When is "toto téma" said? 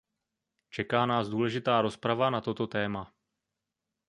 2.41-3.13